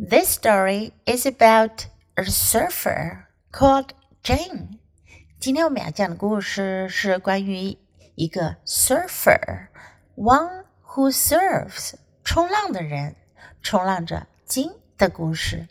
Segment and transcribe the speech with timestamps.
[0.00, 4.78] This story is about a surfer called Jin。
[5.40, 7.76] 今天我们要讲的故事是关于
[8.14, 13.16] 一个 surfer，one who surfs，冲浪的人，
[13.60, 15.66] 冲浪者金的故事。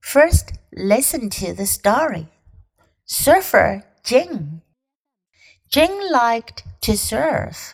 [0.00, 2.28] First, listen to the story.
[3.08, 4.60] Surfer Jin.
[5.68, 7.72] Jin liked to surf.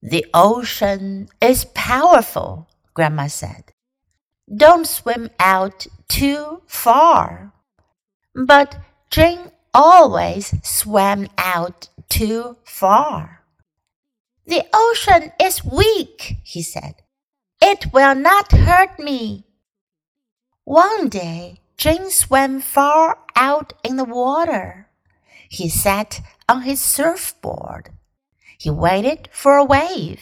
[0.00, 3.72] The ocean is powerful, Grandma said.
[4.54, 7.52] Don't swim out too far.
[8.34, 8.76] But
[9.10, 13.42] Jin always swam out too far.
[14.46, 16.94] The ocean is weak, he said.
[17.60, 19.44] It will not hurt me.
[20.64, 24.88] One day, Jin swam far out in the water.
[25.48, 27.90] He sat on his surfboard.
[28.58, 30.20] He waited for a wave.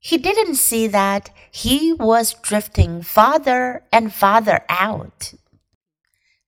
[0.00, 5.34] He didn't see that he was drifting farther and farther out.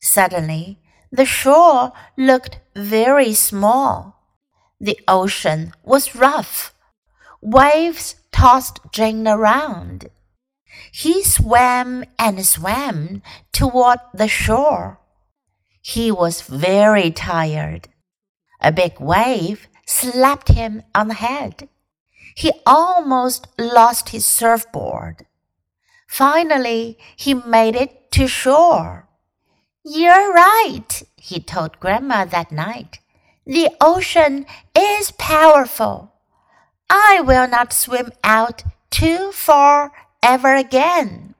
[0.00, 0.78] Suddenly,
[1.10, 4.16] the shore looked very small.
[4.80, 6.74] The ocean was rough.
[7.42, 10.08] Waves tossed Jin around.
[10.92, 13.22] He swam and swam
[13.52, 15.00] toward the shore.
[15.82, 17.88] He was very tired.
[18.60, 21.68] A big wave slapped him on the head.
[22.34, 25.26] He almost lost his surfboard.
[26.08, 29.08] Finally, he made it to shore.
[29.84, 32.98] You're right, he told Grandma that night.
[33.46, 36.12] The ocean is powerful.
[36.88, 41.34] I will not swim out too far ever again.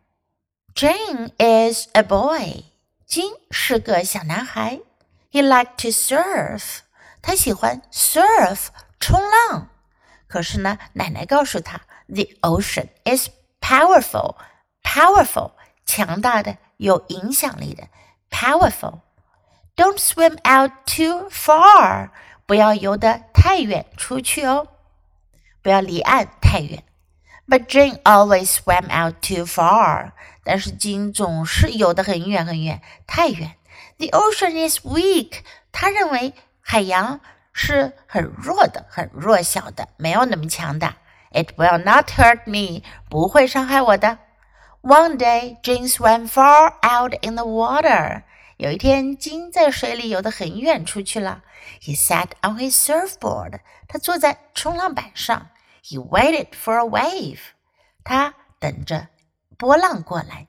[0.74, 2.64] Jin is a boy.
[3.06, 4.80] 金是个小男孩。
[5.32, 6.80] He liked to surf.
[7.20, 8.68] 他喜欢 surf
[9.00, 9.69] 冲浪。
[10.30, 13.28] 可是呢，奶奶告诉他，the ocean is
[13.60, 14.36] powerful,
[14.84, 17.88] powerful 强大的、有影响力的
[18.30, 19.00] ，powerful。
[19.74, 22.10] Don't swim out too far，
[22.46, 24.68] 不要游得太远出去哦，
[25.62, 26.84] 不要离岸太远。
[27.48, 30.12] But Jane always swam out too far，
[30.44, 33.56] 但是金总是游得很远很远，太远。
[33.98, 35.40] The ocean is weak，
[35.72, 37.20] 他认为海洋
[37.52, 40.94] 是很弱的、很弱小的，没有那么强的。
[41.32, 44.18] It will not hurt me，不会伤害我的。
[44.82, 48.22] One day, Jin swam far out in the water。
[48.56, 51.42] 有一天，金在水里游得很远出去了。
[51.80, 55.48] He sat on his surfboard，他坐在冲浪板上。
[55.84, 57.38] He waited for a wave，
[58.04, 59.08] 他等着
[59.56, 60.48] 波浪过来。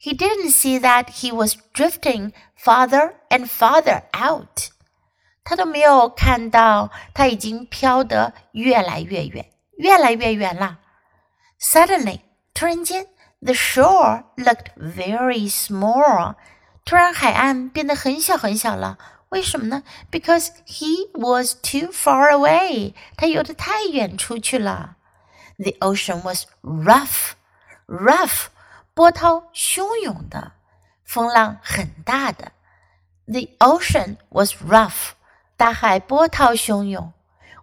[0.00, 4.73] He didn't see that he was drifting farther and farther out。
[5.44, 10.78] 他都没有看到，他已经飘得越来越远，越来越远了。
[11.60, 12.20] Suddenly，
[12.54, 13.06] 突然间
[13.40, 16.34] ，the shore looked very small。
[16.84, 18.98] 突然，海岸变得很小很小了。
[19.30, 22.94] 为什么呢？Because he was too far away。
[23.16, 24.96] 他游得太远出去了。
[25.58, 28.46] The ocean was rough，rough，
[28.94, 30.52] 波涛汹涌的，
[31.04, 32.52] 风浪很大的。
[33.26, 35.12] The ocean was rough。
[35.64, 37.14] 大海波涛汹涌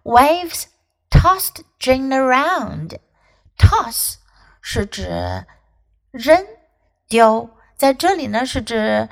[0.02, 0.64] ，waves
[1.08, 2.98] tossed Jane around.
[3.56, 4.14] Toss
[4.60, 5.46] 是指
[6.10, 6.44] 扔、
[7.06, 9.08] 丢，在这里呢是指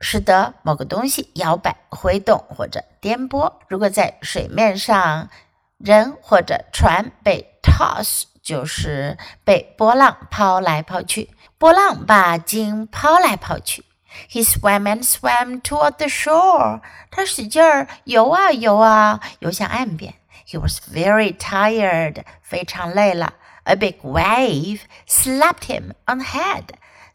[0.00, 3.52] 使得某个东西摇摆、挥动或者颠簸。
[3.68, 5.30] 如果在水面上，
[5.78, 13.84] 人或者船被 toss，就是被波浪抛来抛去，波浪把鲸抛来抛去。
[14.29, 16.81] He swam and swam toward the shore.
[17.09, 20.15] 他使劲儿游啊游啊，游向岸边。
[20.47, 22.23] He was very tired.
[22.41, 23.35] 非常累了。
[23.63, 26.65] A big wave slapped him on the head.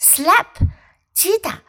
[0.01, 0.47] Slap，
[1.13, 1.61] 击打，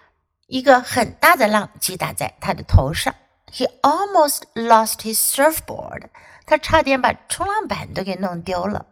[0.46, 3.14] 一个很大的浪击打在他的头上。
[3.52, 6.10] He almost lost his surfboard.
[6.46, 8.86] 他差点把冲浪板都给弄丢了。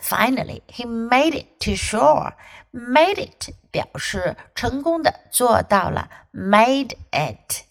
[0.00, 2.32] Finally, he made it to shore.
[2.72, 7.65] Made it 表示成功的做到了，made it。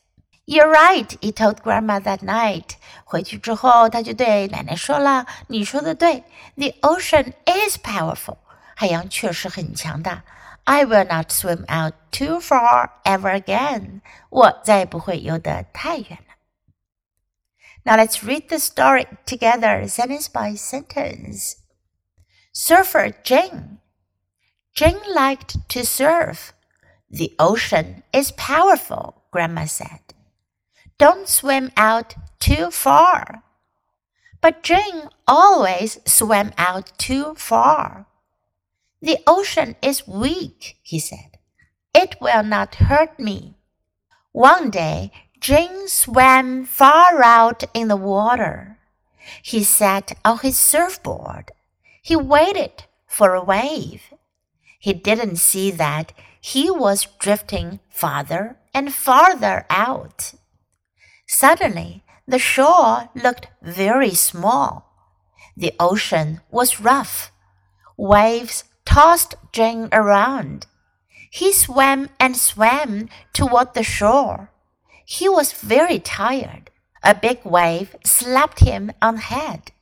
[0.45, 2.73] You're right, he told Grandma that night.
[3.05, 6.25] 回去之后，他就对奶奶说了：“你说的对
[6.57, 8.37] ，The ocean is powerful，
[8.77, 10.25] 海洋确实很强大。
[10.65, 16.35] I will not swim out too far ever again，我再也不会游得太远了。”
[17.85, 21.55] Now let's read the story together, sentence by sentence.
[22.53, 23.79] Surfer Jin
[24.75, 26.53] Jin liked to surf.
[27.09, 30.01] The ocean is powerful, Grandma said.
[30.99, 33.45] Don't swim out too far.
[34.41, 38.07] But Jin always swam out too far.
[39.01, 41.39] The ocean is weak, he said.
[41.95, 43.55] It will not hurt me.
[44.33, 48.79] One day, Jin swam far out in the water.
[49.41, 51.53] He sat on his surfboard.
[52.03, 54.03] He waited for a wave.
[54.85, 60.35] He didn't see that he was drifting farther and farther out.
[61.27, 64.69] Suddenly, the shore looked very small.
[65.57, 67.33] The ocean was rough.
[67.97, 70.67] Waves tossed Jin around.
[71.31, 74.51] He swam and swam toward the shore.
[75.07, 76.71] He was very tired.
[77.03, 79.73] A big wave slapped him on the head.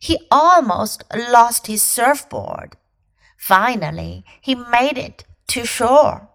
[0.00, 2.78] He almost lost his surfboard.
[3.45, 6.27] Finally, he made it to shore.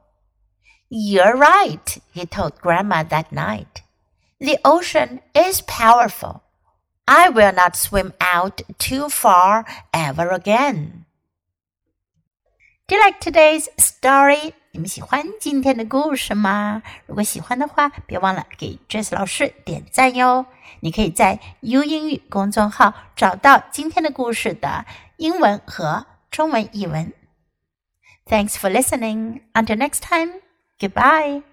[0.89, 3.83] You're right, he told Grandma that night.
[4.39, 6.43] The ocean is powerful.
[7.07, 11.05] I will not swim out too far ever again.
[12.89, 14.53] Do you like today's story?
[14.73, 16.83] 你们喜欢今天的故事吗？
[17.07, 20.47] 如果喜欢的话，别忘了给 Jess 老师点赞哟。
[20.81, 24.85] 你可以在 U 英语公众号找到今天的故事的
[25.17, 27.13] 英文和 中文译文。
[28.27, 29.41] Thanks for listening.
[29.55, 30.41] Until next time.
[30.79, 31.50] Goodbye.